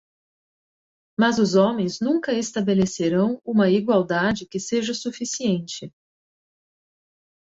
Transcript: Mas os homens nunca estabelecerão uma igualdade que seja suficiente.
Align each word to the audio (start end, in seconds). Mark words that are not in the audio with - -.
Mas 1.15 1.37
os 1.37 1.53
homens 1.53 1.99
nunca 1.99 2.33
estabelecerão 2.33 3.39
uma 3.45 3.69
igualdade 3.69 4.47
que 4.47 4.59
seja 4.59 4.95
suficiente. 4.95 5.93